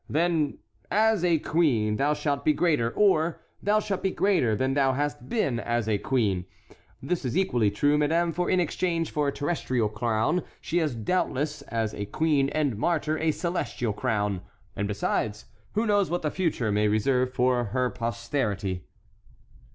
[0.09, 5.29] Then—As a queen thou shalt be greater; or, Thou shalt be greater than thou hast
[5.29, 6.45] been as a queen.
[7.03, 11.61] This is equally true, madame; for in exchange for a terrestrial crown she has doubtless,
[11.67, 14.41] as a queen and martyr, a celestial crown;
[14.75, 18.87] and, besides, who knows what the future may reserve for her posterity?"